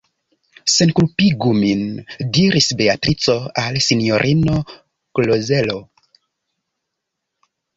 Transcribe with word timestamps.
Senkulpigu 0.75 1.51
min, 1.57 1.83
diris 2.37 2.69
Beatrico 2.81 3.35
al 3.65 3.77
sinjorino 3.89 4.57
Klozelo. 5.19 5.77